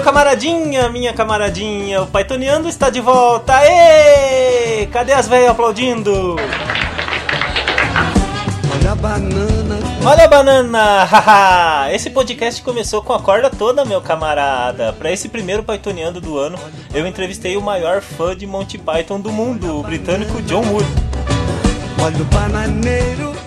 meu 0.00 0.04
camaradinha, 0.04 0.88
minha 0.88 1.12
camaradinha, 1.12 2.00
o 2.00 2.06
Paitoneando 2.06 2.70
está 2.70 2.88
de 2.88 3.02
volta. 3.02 3.52
Ê! 3.66 4.86
Cadê 4.86 5.12
as 5.12 5.28
velhas 5.28 5.50
aplaudindo? 5.50 6.36
Olha 8.74 8.92
a 8.92 8.94
banana. 8.94 9.78
Olha 10.02 10.24
a 10.24 10.28
banana! 10.28 11.04
haha! 11.04 11.92
Esse 11.92 12.08
podcast 12.08 12.62
começou 12.62 13.02
com 13.02 13.12
a 13.12 13.20
corda 13.20 13.50
toda, 13.50 13.84
meu 13.84 14.00
camarada. 14.00 14.94
Para 14.94 15.12
esse 15.12 15.28
primeiro 15.28 15.62
Paitoneando 15.62 16.18
do 16.18 16.38
ano, 16.38 16.58
eu 16.94 17.06
entrevistei 17.06 17.58
o 17.58 17.60
maior 17.60 18.00
fã 18.00 18.34
de 18.34 18.46
Monty 18.46 18.78
Python 18.78 19.20
do 19.20 19.30
mundo, 19.30 19.80
o 19.80 19.82
britânico 19.82 20.40
John 20.42 20.62
Wood. 20.62 20.88
Olha 22.02 22.22
o 22.22 22.24
bananeiro. 22.24 23.39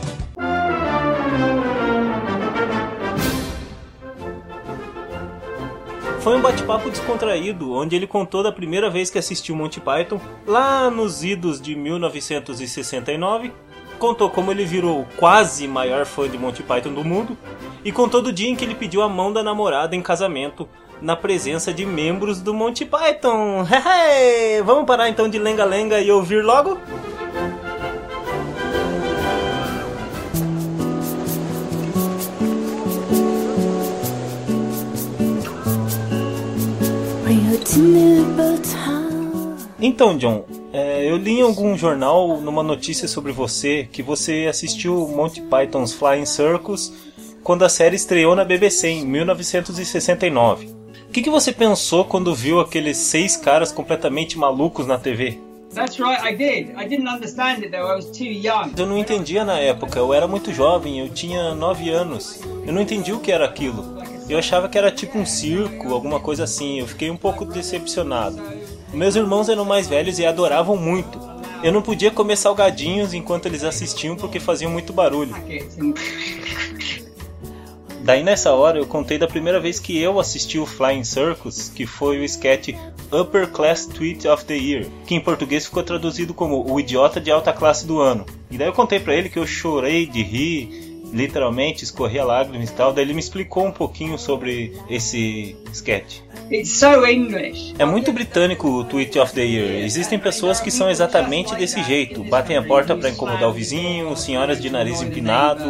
Foi 6.23 6.37
um 6.37 6.41
bate-papo 6.41 6.89
descontraído, 6.89 7.73
onde 7.73 7.97
ele 7.97 8.07
contou 8.07 8.41
da 8.41 8.49
primeira 8.49 8.89
vez 8.89 9.09
que 9.09 9.19
assistiu 9.19 9.57
Monty 9.57 9.81
Python, 9.81 10.21
lá 10.47 10.89
nos 10.89 11.21
idos 11.21 11.59
de 11.59 11.75
1969, 11.75 13.51
contou 13.99 14.29
como 14.29 14.49
ele 14.49 14.63
virou 14.63 15.01
o 15.01 15.05
quase 15.17 15.67
maior 15.67 16.05
fã 16.05 16.29
de 16.29 16.37
Monty 16.37 16.63
Python 16.63 16.93
do 16.93 17.03
mundo, 17.03 17.37
e 17.83 17.91
contou 17.91 18.21
do 18.21 18.31
dia 18.31 18.47
em 18.47 18.55
que 18.55 18.63
ele 18.63 18.73
pediu 18.73 19.01
a 19.01 19.09
mão 19.09 19.33
da 19.33 19.43
namorada 19.43 19.97
em 19.97 20.01
casamento, 20.01 20.65
na 21.01 21.13
presença 21.13 21.73
de 21.73 21.85
membros 21.85 22.39
do 22.39 22.53
Monty 22.53 22.85
Python. 22.85 23.67
Vamos 24.63 24.85
parar 24.85 25.09
então 25.09 25.27
de 25.27 25.37
lenga-lenga 25.37 25.99
e 25.99 26.09
ouvir 26.09 26.41
logo? 26.41 26.79
Então, 39.79 40.17
John, 40.17 40.45
é, 40.71 41.09
eu 41.09 41.17
li 41.17 41.39
em 41.39 41.41
algum 41.41 41.77
jornal, 41.77 42.39
numa 42.39 42.63
notícia 42.63 43.07
sobre 43.07 43.31
você, 43.31 43.87
que 43.91 44.01
você 44.01 44.47
assistiu 44.49 45.07
Monty 45.07 45.41
Python's 45.41 45.93
Flying 45.93 46.25
Circus 46.25 46.93
quando 47.43 47.63
a 47.63 47.69
série 47.69 47.95
estreou 47.95 48.35
na 48.35 48.45
BBC 48.45 48.87
em 48.87 49.05
1969. 49.05 50.67
O 51.07 51.11
que, 51.11 51.21
que 51.21 51.29
você 51.29 51.51
pensou 51.51 52.05
quando 52.05 52.33
viu 52.33 52.59
aqueles 52.59 52.97
seis 52.97 53.37
caras 53.37 53.71
completamente 53.71 54.37
malucos 54.37 54.87
na 54.87 54.97
TV? 54.97 55.37
Eu 58.77 58.85
não 58.85 58.97
entendia 58.97 59.43
na 59.43 59.59
época, 59.59 59.99
eu 59.99 60.13
era 60.13 60.27
muito 60.27 60.53
jovem, 60.53 60.99
eu 60.99 61.09
tinha 61.09 61.53
9 61.55 61.89
anos. 61.89 62.39
Eu 62.65 62.71
não 62.71 62.81
entendi 62.81 63.11
o 63.11 63.19
que 63.19 63.31
era 63.31 63.45
aquilo. 63.45 64.01
Eu 64.33 64.39
achava 64.39 64.67
que 64.67 64.79
era 64.79 64.89
tipo 64.89 65.15
um 65.19 65.27
circo, 65.27 65.93
alguma 65.93 66.19
coisa 66.19 66.45
assim. 66.45 66.79
Eu 66.79 66.87
fiquei 66.87 67.11
um 67.11 67.15
pouco 67.15 67.45
decepcionado. 67.45 68.41
Meus 68.91 69.15
irmãos 69.15 69.47
eram 69.47 69.63
mais 69.63 69.87
velhos 69.87 70.17
e 70.17 70.25
adoravam 70.25 70.75
muito. 70.75 71.19
Eu 71.61 71.71
não 71.71 71.83
podia 71.83 72.09
comer 72.09 72.35
salgadinhos 72.35 73.13
enquanto 73.13 73.45
eles 73.45 73.63
assistiam 73.63 74.15
porque 74.15 74.39
faziam 74.39 74.71
muito 74.71 74.91
barulho. 74.91 75.35
Daí 78.01 78.23
nessa 78.23 78.51
hora 78.53 78.79
eu 78.79 78.87
contei 78.87 79.19
da 79.19 79.27
primeira 79.27 79.59
vez 79.59 79.79
que 79.79 80.01
eu 80.01 80.19
assisti 80.19 80.57
o 80.57 80.65
Flying 80.65 81.03
Circus, 81.03 81.69
que 81.69 81.85
foi 81.85 82.17
o 82.17 82.23
sketch 82.23 82.69
Upper 83.11 83.47
Class 83.49 83.85
Tweet 83.85 84.27
of 84.27 84.45
the 84.45 84.57
Year, 84.57 84.87
que 85.05 85.13
em 85.13 85.21
português 85.21 85.67
ficou 85.67 85.83
traduzido 85.83 86.33
como 86.33 86.67
O 86.67 86.79
Idiota 86.79 87.21
de 87.21 87.29
Alta 87.29 87.53
Classe 87.53 87.85
do 87.85 88.01
Ano. 88.01 88.25
E 88.49 88.57
daí 88.57 88.67
eu 88.67 88.73
contei 88.73 88.99
pra 88.99 89.15
ele 89.15 89.29
que 89.29 89.37
eu 89.37 89.45
chorei 89.45 90.07
de 90.07 90.23
rir, 90.23 90.92
literalmente 91.13 91.83
escorria 91.83 92.25
lágrimas 92.25 92.69
e 92.69 92.73
tal. 92.73 92.91
Daí 92.91 93.05
ele 93.05 93.13
me 93.13 93.19
explicou 93.19 93.65
um 93.65 93.71
pouquinho 93.71 94.17
sobre 94.17 94.73
esse 94.89 95.55
sketch. 95.71 96.19
It's 96.51 96.71
so 96.71 97.05
English. 97.05 97.75
É 97.77 97.85
muito 97.85 98.11
britânico 98.11 98.67
o 98.67 98.83
Tweet 98.83 99.17
of 99.19 99.33
the 99.33 99.43
Year. 99.43 99.83
Existem 99.83 100.19
pessoas 100.19 100.59
que 100.59 100.71
são 100.71 100.89
exatamente 100.89 101.55
desse 101.55 101.81
jeito. 101.83 102.23
Batem 102.23 102.57
a 102.57 102.63
porta 102.63 102.95
para 102.95 103.09
incomodar 103.09 103.47
o 103.47 103.53
vizinho, 103.53 104.15
senhoras 104.17 104.59
de 104.59 104.69
nariz 104.69 105.01
empinado. 105.01 105.63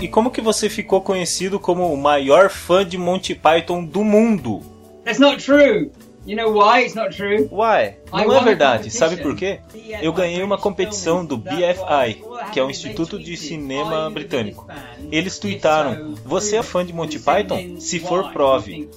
E 0.00 0.08
como 0.08 0.30
que 0.30 0.40
você 0.40 0.68
ficou 0.68 1.00
conhecido 1.00 1.58
como 1.60 1.92
o 1.92 1.96
maior 1.96 2.50
fã 2.50 2.84
de 2.84 2.98
Monty 2.98 3.34
Python 3.34 3.84
do 3.84 4.02
mundo? 4.02 4.60
That's 5.04 5.20
not 5.20 5.42
true. 5.42 5.90
You 6.26 6.36
know 6.36 6.52
why 6.52 6.84
it's 6.84 6.94
not 6.94 7.16
true? 7.16 7.48
Uai, 7.50 7.94
não 8.12 8.36
é 8.36 8.44
verdade. 8.44 8.90
Sabe 8.90 9.16
por 9.16 9.34
quê? 9.34 9.60
Eu 10.00 10.12
ganhei 10.12 10.42
uma 10.42 10.58
competição 10.58 11.24
do 11.24 11.36
BFI, 11.36 12.22
que 12.52 12.60
é 12.60 12.62
o 12.62 12.70
Instituto 12.70 13.18
de 13.18 13.36
Cinema 13.36 14.10
Britânico. 14.10 14.66
Eles 15.10 15.38
tweetaram: 15.38 16.14
Você 16.24 16.56
é 16.56 16.62
fã 16.62 16.84
de 16.84 16.92
Monty 16.92 17.18
Python? 17.18 17.80
Se 17.80 17.98
for, 17.98 18.32
prove. 18.32 18.88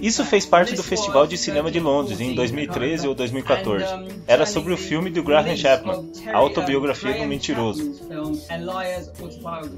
Isso 0.00 0.24
fez 0.24 0.46
parte 0.46 0.74
do 0.74 0.82
Festival 0.82 1.26
de 1.26 1.36
Cinema 1.36 1.70
de 1.70 1.80
Londres 1.80 2.20
em 2.20 2.34
2013 2.34 3.08
ou 3.08 3.14
2014. 3.14 3.84
Era 4.26 4.46
sobre 4.46 4.72
o 4.72 4.76
filme 4.76 5.10
do 5.10 5.22
Graham 5.22 5.56
Chapman, 5.56 6.10
a 6.32 6.36
autobiografia 6.36 7.14
do 7.14 7.24
mentiroso. 7.24 7.94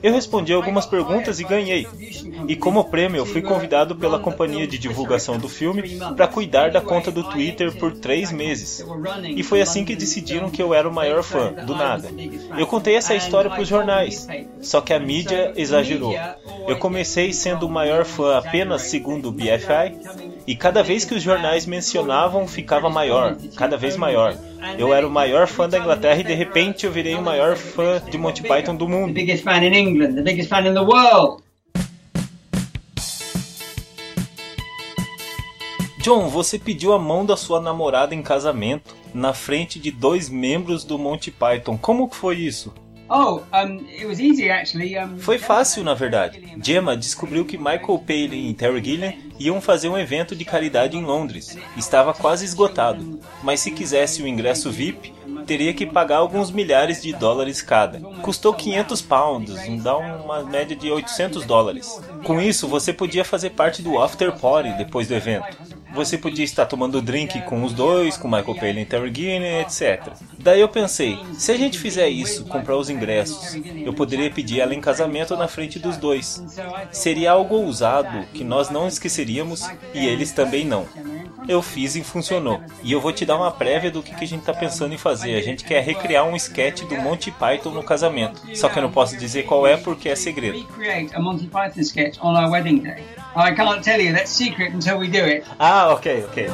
Eu 0.03 0.13
respondi 0.13 0.53
algumas 0.53 0.87
perguntas 0.87 1.41
e 1.41 1.45
ganhei. 1.45 1.87
E 2.49 2.57
como 2.57 2.85
prêmio, 2.85 3.19
eu 3.19 3.27
fui 3.27 3.43
convidado 3.43 3.95
pela 3.95 4.19
companhia 4.19 4.67
de 4.67 4.79
divulgação 4.79 5.39
do 5.39 5.49
filme 5.49 5.99
para 6.17 6.29
cuidar 6.29 6.71
da 6.71 6.81
conta 6.81 7.11
do 7.11 7.23
Twitter 7.25 7.77
por 7.77 7.93
três 7.93 8.33
meses. 8.33 8.76
E 9.35 9.43
foi 9.43 9.61
assim 9.61 9.85
que 9.85 9.95
decidiram 9.95 10.51
que 10.51 10.63
eu 10.63 10.75
era 10.75 10.89
o 10.89 10.93
maior 10.93 11.23
fã, 11.23 11.53
do 11.53 11.75
nada. 11.75 12.09
Eu 12.57 12.67
contei 12.67 12.97
essa 12.97 13.15
história 13.15 13.51
para 13.51 13.63
os 13.63 13.69
jornais, 13.69 14.27
só 14.61 14.81
que 14.81 14.93
a 14.93 14.99
mídia 14.99 15.53
exagerou. 15.57 16.15
Eu 16.67 16.77
comecei 16.79 17.33
sendo 17.33 17.67
o 17.67 17.71
maior 17.71 18.05
fã 18.05 18.37
apenas 18.39 18.83
segundo 18.83 19.29
o 19.29 19.33
BFI, 19.33 19.97
e 20.47 20.55
cada 20.55 20.83
vez 20.83 21.05
que 21.05 21.15
os 21.15 21.23
jornais 21.23 21.67
mencionavam, 21.67 22.47
ficava 22.47 22.89
maior, 22.89 23.37
cada 23.57 23.77
vez 23.77 23.97
maior. 23.97 24.37
Eu 24.79 24.93
era 24.93 25.07
o 25.07 25.11
maior 25.11 25.47
fã 25.47 25.69
da 25.69 25.79
Inglaterra 25.79 26.21
e 26.21 26.25
de 26.25 26.35
repente 26.35 26.87
eu 26.87 26.93
virei 26.93 27.15
o 27.15 27.23
maior 27.23 27.57
fã 27.57 28.03
de 28.11 28.19
Monty 28.19 28.43
Python 28.43 28.75
do 28.75 28.89
mundo. 28.89 29.15
John, 36.07 36.29
você 36.29 36.57
pediu 36.57 36.93
a 36.93 37.01
mão 37.01 37.27
da 37.27 37.37
sua 37.37 37.61
namorada 37.61 38.15
em 38.15 38.23
casamento 38.23 38.95
na 39.13 39.35
frente 39.35 39.81
de 39.81 39.91
dois 39.91 40.29
membros 40.29 40.85
do 40.85 40.97
Monty 40.97 41.33
Python. 41.33 41.77
Como 41.77 42.09
que 42.09 42.15
foi 42.15 42.37
isso? 42.37 42.73
Oh, 43.09 43.41
um, 43.53 43.85
it 43.89 44.07
was 44.07 44.21
easy 44.21 44.49
actually. 44.49 44.97
Um, 44.97 45.19
Foi 45.19 45.37
fácil, 45.37 45.83
na 45.83 45.95
verdade. 45.95 46.41
Gemma 46.63 46.97
descobriu 46.97 47.45
que 47.45 47.59
Michael 47.59 47.99
Palin 48.07 48.51
e 48.51 48.55
Terry 48.55 48.85
Gilliam 48.85 49.15
iam 49.37 49.61
fazer 49.61 49.89
um 49.89 49.99
evento 49.99 50.37
de 50.37 50.45
caridade 50.45 50.97
em 50.97 51.03
Londres. 51.05 51.59
Estava 51.77 52.15
quase 52.15 52.45
esgotado, 52.45 53.19
mas 53.43 53.59
se 53.59 53.73
quisesse 53.73 54.23
o 54.23 54.29
ingresso 54.29 54.71
VIP, 54.71 55.13
teria 55.45 55.75
que 55.75 55.87
pagar 55.87 56.19
alguns 56.19 56.53
milhares 56.53 57.03
de 57.03 57.13
dólares 57.13 57.61
cada. 57.63 57.99
Custou 58.23 58.55
500 58.55 59.03
pounds, 59.03 59.83
dá 59.83 59.97
uma 59.97 60.45
média 60.45 60.77
de 60.77 60.89
800 60.89 61.45
dólares. 61.45 62.01
Com 62.23 62.41
isso, 62.41 62.69
você 62.69 62.93
podia 62.93 63.25
fazer 63.25 63.51
parte 63.51 63.83
do 63.83 64.01
after 64.01 64.33
party 64.39 64.71
depois 64.79 65.09
do 65.09 65.15
evento. 65.15 65.76
Você 65.97 66.19
podia 66.19 66.45
estar 66.45 66.67
tomando 66.67 67.01
drink 67.01 67.41
com 67.47 67.65
os 67.65 67.73
dois, 67.73 68.19
com 68.19 68.29
Michael 68.29 68.55
Palin 68.55 68.81
e 68.81 68.85
Terry 68.85 69.13
Gilliam, 69.15 69.61
etc. 69.63 70.13
Daí 70.39 70.61
eu 70.61 70.69
pensei, 70.69 71.19
se 71.39 71.51
a 71.51 71.57
gente 71.57 71.79
fizer 71.79 72.07
isso, 72.07 72.45
comprar 72.45 72.77
os 72.77 72.91
ingressos, 72.91 73.55
eu 73.55 73.95
poderia 73.95 74.31
pedir 74.31 74.61
ela 74.61 74.75
em 74.75 74.81
casamento 74.81 75.35
na 75.39 75.49
frente 75.49 75.79
dos 75.79 75.97
dois. 75.97 76.45
Seria 76.93 77.33
algo 77.33 77.55
ousado 77.57 78.27
que 78.35 78.45
nós 78.45 78.69
não 78.69 78.87
esqueceríamos 78.87 79.63
e 79.95 80.07
eles 80.07 80.33
também 80.33 80.67
não. 80.67 80.87
Eu 81.49 81.63
fiz 81.63 81.95
e 81.97 82.03
funcionou. 82.03 82.61
E 82.83 82.93
eu 82.93 83.01
vou 83.01 83.13
te 83.13 83.25
dar 83.25 83.37
uma 83.37 83.51
prévia 83.51 83.91
do 83.91 84.03
que, 84.03 84.15
que 84.15 84.25
a 84.25 84.27
gente 84.27 84.43
tá 84.43 84.53
pensando 84.53 84.95
em 84.95 84.99
fazer. 84.99 85.37
A 85.37 85.43
gente 85.43 85.65
quer 85.65 85.83
recriar 85.83 86.25
um 86.25 86.35
sketch 86.37 86.83
do 86.83 86.97
Monty 86.97 87.31
Python 87.31 87.71
no 87.71 87.83
casamento. 87.83 88.41
Só 88.55 88.69
que 88.69 88.79
eu 88.79 88.83
não 88.83 88.91
posso 88.91 89.17
dizer 89.17 89.45
qual 89.45 89.67
é 89.67 89.77
porque 89.77 90.09
é 90.09 90.17
segredo. 90.17 90.67
Ah, 95.59 95.91
ok, 95.91 96.25
ok. 96.25 96.49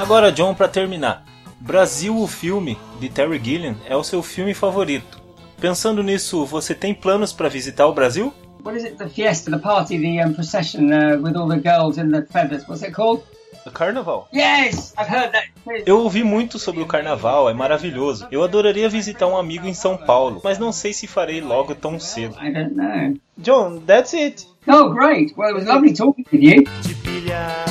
Agora, 0.00 0.32
John, 0.32 0.54
pra 0.54 0.68
terminar. 0.68 1.24
Brasil, 1.58 2.16
o 2.16 2.26
filme, 2.26 2.78
de 2.98 3.08
Terry 3.08 3.40
Gilliam, 3.42 3.76
é 3.86 3.94
o 3.94 4.02
seu 4.02 4.22
filme 4.22 4.54
favorito. 4.54 5.20
Pensando 5.60 6.02
nisso, 6.02 6.46
você 6.46 6.74
tem 6.74 6.94
planos 6.94 7.32
pra 7.32 7.48
visitar 7.48 7.86
o 7.86 7.92
Brasil? 7.92 8.32
What 8.62 8.76
is 8.76 8.84
it? 8.84 8.98
The 8.98 9.08
fiesta, 9.08 9.50
the 9.50 9.58
party, 9.58 9.98
the 9.98 10.20
um, 10.20 10.34
procession 10.34 10.92
uh, 10.92 11.18
with 11.18 11.36
all 11.36 11.48
the 11.48 11.58
girls 11.58 11.98
in 11.98 12.10
the 12.10 12.22
feathers. 12.22 12.68
What's 12.68 12.82
it 12.82 12.92
called? 12.92 13.22
O 13.66 13.70
Carnaval. 13.70 14.28
Yes, 14.32 14.94
I've 14.96 15.08
heard 15.08 15.32
that. 15.32 15.44
Eu 15.86 15.98
ouvi 15.98 16.24
muito 16.24 16.58
sobre 16.58 16.82
o 16.82 16.86
carnaval, 16.86 17.50
é 17.50 17.54
maravilhoso. 17.54 18.26
Eu 18.30 18.42
adoraria 18.42 18.88
visitar 18.88 19.26
um 19.26 19.36
amigo 19.36 19.66
em 19.66 19.74
São 19.74 19.98
Paulo, 19.98 20.40
mas 20.42 20.58
não 20.58 20.72
sei 20.72 20.92
se 20.92 21.06
farei 21.06 21.40
logo 21.40 21.74
tão 21.74 22.00
cedo. 22.00 22.36
I 22.40 22.50
don't 22.50 22.74
know. 22.74 23.16
John, 23.36 23.80
that's 23.86 24.14
it. 24.14 24.46
Oh, 24.66 24.90
great. 24.90 25.34
Well, 25.36 25.50
it 25.50 25.54
was 25.54 25.66
lovely 25.66 25.92
talking 25.92 26.24
with 26.32 26.40
you. 26.42 27.69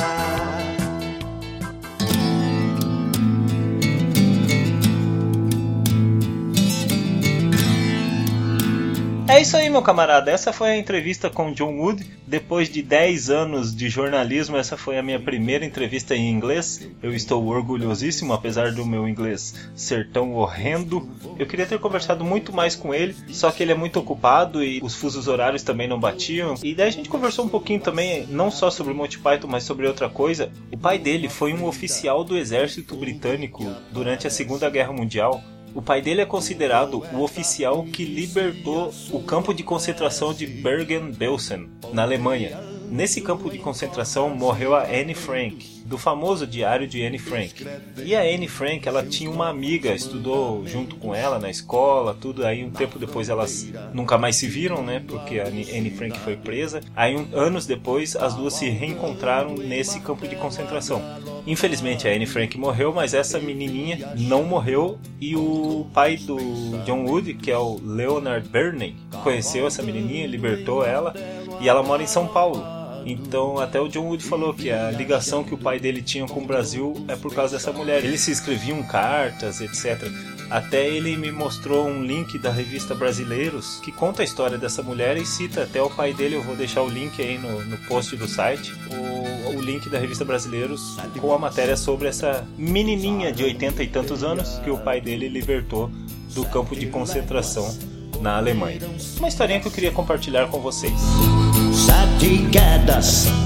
É 9.30 9.40
isso 9.40 9.56
aí, 9.56 9.70
meu 9.70 9.80
camarada. 9.80 10.28
Essa 10.28 10.52
foi 10.52 10.70
a 10.70 10.76
entrevista 10.76 11.30
com 11.30 11.52
John 11.52 11.78
Wood. 11.78 12.04
Depois 12.26 12.68
de 12.68 12.82
10 12.82 13.30
anos 13.30 13.74
de 13.74 13.88
jornalismo, 13.88 14.56
essa 14.56 14.76
foi 14.76 14.98
a 14.98 15.02
minha 15.04 15.20
primeira 15.20 15.64
entrevista 15.64 16.16
em 16.16 16.28
inglês. 16.28 16.84
Eu 17.00 17.14
estou 17.14 17.46
orgulhosíssimo, 17.46 18.32
apesar 18.32 18.72
do 18.72 18.84
meu 18.84 19.06
inglês 19.06 19.54
ser 19.72 20.10
tão 20.10 20.34
horrendo. 20.34 21.08
Eu 21.38 21.46
queria 21.46 21.64
ter 21.64 21.78
conversado 21.78 22.24
muito 22.24 22.52
mais 22.52 22.74
com 22.74 22.92
ele, 22.92 23.14
só 23.28 23.52
que 23.52 23.62
ele 23.62 23.70
é 23.70 23.74
muito 23.74 24.00
ocupado 24.00 24.64
e 24.64 24.80
os 24.82 24.96
fusos 24.96 25.28
horários 25.28 25.62
também 25.62 25.86
não 25.86 26.00
batiam. 26.00 26.56
E 26.60 26.74
daí 26.74 26.88
a 26.88 26.92
gente 26.92 27.08
conversou 27.08 27.44
um 27.44 27.48
pouquinho 27.48 27.78
também, 27.78 28.26
não 28.26 28.50
só 28.50 28.68
sobre 28.68 28.92
Monty 28.92 29.20
Python, 29.20 29.46
mas 29.46 29.62
sobre 29.62 29.86
outra 29.86 30.08
coisa. 30.08 30.50
O 30.72 30.76
pai 30.76 30.98
dele 30.98 31.28
foi 31.28 31.54
um 31.54 31.66
oficial 31.66 32.24
do 32.24 32.36
exército 32.36 32.96
britânico 32.96 33.64
durante 33.92 34.26
a 34.26 34.30
Segunda 34.30 34.68
Guerra 34.68 34.92
Mundial. 34.92 35.40
O 35.74 35.80
pai 35.80 36.02
dele 36.02 36.20
é 36.20 36.26
considerado 36.26 37.02
o 37.12 37.22
oficial 37.22 37.84
que 37.84 38.04
libertou 38.04 38.92
o 39.12 39.22
campo 39.22 39.54
de 39.54 39.62
concentração 39.62 40.34
de 40.34 40.46
Bergen-Belsen, 40.46 41.68
na 41.92 42.02
Alemanha. 42.02 42.69
Nesse 42.90 43.20
campo 43.20 43.48
de 43.48 43.58
concentração 43.58 44.30
morreu 44.30 44.74
a 44.74 44.82
Anne 44.82 45.14
Frank, 45.14 45.80
do 45.84 45.96
famoso 45.96 46.44
diário 46.44 46.88
de 46.88 47.04
Anne 47.04 47.18
Frank. 47.18 47.64
E 48.04 48.16
a 48.16 48.22
Anne 48.22 48.48
Frank, 48.48 48.86
ela 48.86 49.04
tinha 49.04 49.30
uma 49.30 49.48
amiga, 49.48 49.94
estudou 49.94 50.66
junto 50.66 50.96
com 50.96 51.14
ela 51.14 51.38
na 51.38 51.48
escola, 51.48 52.16
tudo. 52.20 52.44
Aí 52.44 52.64
um 52.64 52.70
tempo 52.70 52.98
depois 52.98 53.28
elas 53.28 53.68
nunca 53.94 54.18
mais 54.18 54.36
se 54.36 54.48
viram, 54.48 54.82
né? 54.82 55.02
Porque 55.06 55.38
a 55.38 55.46
Anne 55.46 55.90
Frank 55.90 56.18
foi 56.18 56.36
presa. 56.36 56.80
Aí 56.96 57.16
um, 57.16 57.28
anos 57.32 57.64
depois 57.64 58.16
as 58.16 58.34
duas 58.34 58.54
se 58.54 58.68
reencontraram 58.68 59.54
nesse 59.54 60.00
campo 60.00 60.26
de 60.26 60.34
concentração. 60.34 61.00
Infelizmente 61.46 62.08
a 62.08 62.12
Anne 62.12 62.26
Frank 62.26 62.58
morreu, 62.58 62.92
mas 62.92 63.14
essa 63.14 63.38
menininha 63.38 64.14
não 64.16 64.42
morreu 64.42 64.98
e 65.20 65.36
o 65.36 65.86
pai 65.94 66.16
do 66.16 66.36
John 66.84 67.04
Wood, 67.04 67.34
que 67.34 67.52
é 67.52 67.58
o 67.58 67.80
Leonard 67.82 68.48
Bernay, 68.48 68.96
conheceu 69.22 69.66
essa 69.66 69.80
menininha, 69.80 70.26
libertou 70.26 70.84
ela 70.84 71.14
e 71.60 71.68
ela 71.68 71.82
mora 71.82 72.02
em 72.02 72.06
São 72.06 72.26
Paulo. 72.26 72.79
Então, 73.06 73.58
até 73.58 73.80
o 73.80 73.88
John 73.88 74.06
Wood 74.06 74.22
falou 74.24 74.54
que 74.54 74.70
a 74.70 74.90
ligação 74.90 75.42
que 75.42 75.54
o 75.54 75.58
pai 75.58 75.78
dele 75.78 76.02
tinha 76.02 76.26
com 76.26 76.40
o 76.40 76.46
Brasil 76.46 76.94
é 77.08 77.16
por 77.16 77.34
causa 77.34 77.56
dessa 77.56 77.72
mulher. 77.72 78.04
Eles 78.04 78.20
se 78.20 78.30
escreviam 78.30 78.82
cartas, 78.82 79.60
etc. 79.60 80.08
Até 80.50 80.88
ele 80.88 81.16
me 81.16 81.30
mostrou 81.30 81.86
um 81.86 82.02
link 82.02 82.36
da 82.38 82.50
revista 82.50 82.94
Brasileiros 82.94 83.80
que 83.84 83.92
conta 83.92 84.22
a 84.22 84.24
história 84.24 84.58
dessa 84.58 84.82
mulher 84.82 85.16
e 85.16 85.24
cita 85.24 85.62
até 85.62 85.80
o 85.80 85.88
pai 85.88 86.12
dele. 86.12 86.34
Eu 86.34 86.42
vou 86.42 86.56
deixar 86.56 86.82
o 86.82 86.88
link 86.88 87.20
aí 87.22 87.38
no, 87.38 87.64
no 87.64 87.76
post 87.86 88.16
do 88.16 88.26
site. 88.26 88.72
O, 88.90 89.56
o 89.56 89.60
link 89.60 89.88
da 89.88 89.98
revista 89.98 90.24
Brasileiros 90.24 90.96
com 91.20 91.32
a 91.32 91.38
matéria 91.38 91.76
sobre 91.76 92.08
essa 92.08 92.46
menininha 92.58 93.32
de 93.32 93.44
80 93.44 93.82
e 93.82 93.88
tantos 93.88 94.24
anos 94.24 94.58
que 94.64 94.70
o 94.70 94.78
pai 94.78 95.00
dele 95.00 95.28
libertou 95.28 95.90
do 96.34 96.44
campo 96.46 96.74
de 96.74 96.86
concentração 96.86 97.72
na 98.20 98.36
Alemanha. 98.36 98.80
Uma 99.18 99.28
historinha 99.28 99.60
que 99.60 99.68
eu 99.68 99.72
queria 99.72 99.92
compartilhar 99.92 100.48
com 100.48 100.60
vocês. 100.60 100.92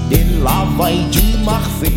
De 0.09 0.39
lava 0.41 0.91
e 0.91 1.09
de 1.09 1.37
marfim. 1.37 1.93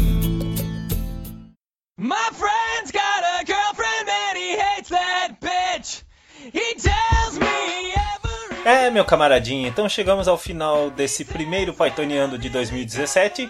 My 1.98 2.28
friend's 2.32 2.92
got 2.92 3.24
a 3.40 3.44
girlfriend 3.44 4.08
and 4.08 4.38
he 4.38 4.56
hates 4.56 4.88
that 4.90 5.40
bitch. 5.40 6.04
He 6.52 6.74
É, 8.68 8.90
meu 8.90 9.02
camaradinho, 9.02 9.66
então 9.66 9.88
chegamos 9.88 10.28
ao 10.28 10.36
final 10.36 10.90
desse 10.90 11.24
primeiro 11.24 11.72
Pythoniano 11.72 12.36
de 12.36 12.50
2017. 12.50 13.48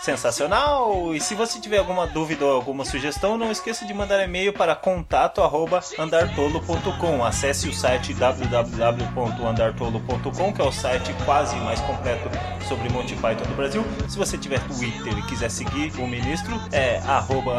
Sensacional! 0.00 1.12
E 1.12 1.20
se 1.20 1.34
você 1.34 1.58
tiver 1.58 1.78
alguma 1.78 2.06
dúvida 2.06 2.44
ou 2.44 2.52
alguma 2.52 2.84
sugestão, 2.84 3.36
não 3.36 3.50
esqueça 3.50 3.84
de 3.84 3.92
mandar 3.92 4.22
e-mail 4.22 4.52
para 4.52 4.76
contato@andartolo.com. 4.76 7.24
Acesse 7.24 7.68
o 7.68 7.72
site 7.72 8.14
www.andartolo.com, 8.14 10.52
que 10.52 10.62
é 10.62 10.64
o 10.64 10.70
site 10.70 11.12
quase 11.24 11.56
mais 11.56 11.80
completo 11.80 12.30
sobre 12.68 12.88
Monty 12.90 13.16
Python 13.16 13.42
do 13.44 13.56
Brasil. 13.56 13.84
Se 14.08 14.16
você 14.16 14.38
tiver 14.38 14.60
Twitter 14.68 15.18
e 15.18 15.26
quiser 15.26 15.50
seguir 15.50 15.92
o 15.98 16.06
ministro, 16.06 16.54
é 16.70 17.00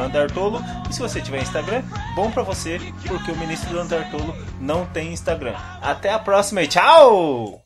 Andartolo. 0.02 0.64
E 0.90 0.94
se 0.94 1.02
você 1.02 1.20
tiver 1.20 1.42
Instagram, 1.42 1.84
bom 2.16 2.32
pra 2.32 2.44
você, 2.44 2.80
porque 3.06 3.30
o 3.30 3.36
ministro 3.36 3.72
do 3.72 3.82
Andartolo 3.82 4.34
não 4.60 4.86
tem 4.86 5.12
Instagram. 5.12 5.56
Até 5.82 6.14
a 6.14 6.18
próxima 6.18 6.64
e 6.64 6.68
tchau! 7.02 7.58